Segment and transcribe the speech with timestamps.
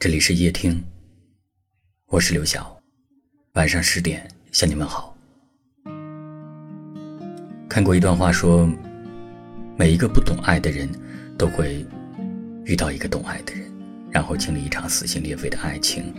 [0.00, 0.82] 这里是夜听，
[2.06, 2.74] 我是刘晓，
[3.52, 5.14] 晚上十点向你们好。
[7.68, 8.66] 看过一段话，说
[9.76, 10.88] 每一个不懂爱的人
[11.36, 11.86] 都会
[12.64, 13.70] 遇到一个懂爱的人，
[14.10, 16.14] 然后经历一场撕心裂肺的爱情。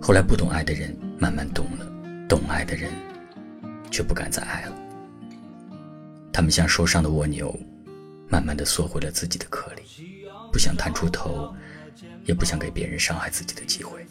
[0.00, 1.92] 后来不懂爱的人慢慢懂了，
[2.28, 2.88] 懂爱的人
[3.90, 4.76] 却不敢再爱了。
[6.32, 7.52] 他们像受伤的蜗牛，
[8.28, 9.82] 慢慢的缩回了自己的壳里，
[10.52, 11.52] 不想探出头。
[12.24, 14.04] 也不想给别人伤害自己的机会。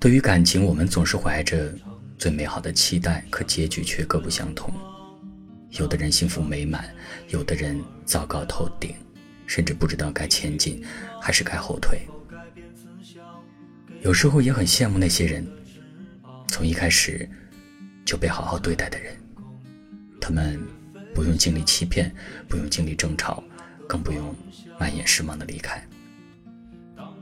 [0.00, 1.74] 对于感情，我们总是怀着
[2.16, 4.72] 最美好的期待，可结局却各不相同。
[5.72, 6.88] 有的人幸福美满，
[7.28, 8.94] 有的人糟糕透顶，
[9.46, 10.82] 甚至不知道该前进
[11.20, 12.00] 还是该后退。
[14.02, 15.46] 有时候也很羡慕那些人，
[16.48, 17.28] 从一开始
[18.04, 19.16] 就被好好对待的人。
[20.20, 20.60] 他们
[21.14, 22.14] 不用经历欺骗，
[22.48, 23.42] 不用经历争吵。
[23.88, 24.32] 更不用
[24.78, 25.82] 满眼失望的离开。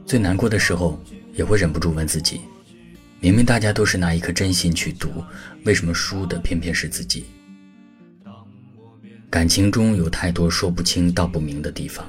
[0.04, 1.00] 最难过的时候，
[1.34, 2.40] 也会忍不住问自己：
[3.20, 5.24] 明明大家都是拿一颗真心去读，
[5.64, 7.24] 为什么输的偏偏是自己？
[9.30, 12.08] 感情中有太多说不清道不明的地方，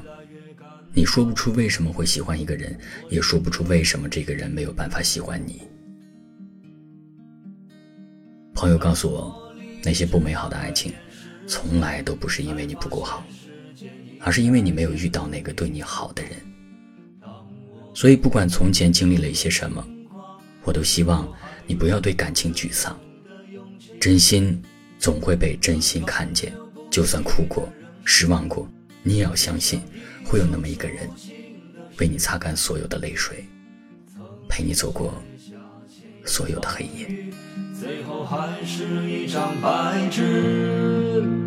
[0.94, 2.78] 你说不出为什么会喜欢一个人，
[3.10, 5.62] 也说不出为什么这个人没有办法喜欢你。
[8.54, 10.94] 朋友告诉我，那些不美好的爱情，
[11.48, 13.26] 从来都不是因为你不够好。
[14.20, 16.32] 而是因为你没有遇到那个对你好的人，
[17.94, 19.86] 所以不管从前经历了一些什么，
[20.64, 21.28] 我都希望
[21.66, 22.98] 你不要对感情沮丧。
[24.00, 24.62] 真心
[25.00, 26.54] 总会被真心看见，
[26.90, 27.68] 就算哭过、
[28.04, 28.70] 失望过，
[29.02, 29.82] 你也要相信，
[30.24, 31.10] 会有那么一个人，
[32.00, 33.44] 为你擦干所有的泪水，
[34.48, 35.14] 陪你走过
[36.26, 37.08] 所有的黑夜。
[37.80, 41.47] 最后还是一张白纸。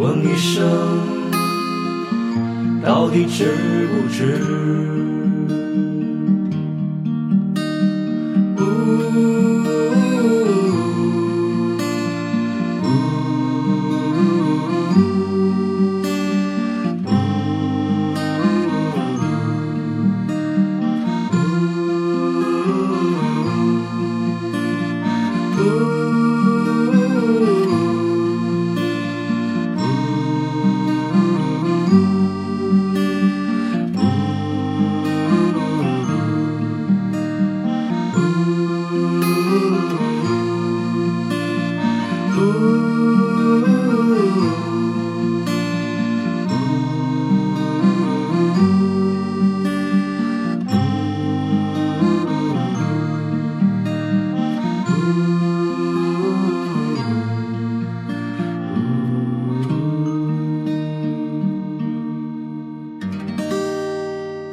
[0.00, 0.66] 问一声，
[2.82, 4.40] 到底值不值？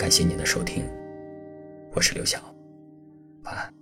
[0.07, 0.89] 感谢您的收听，
[1.93, 2.39] 我是刘晓，
[3.43, 3.76] 晚安。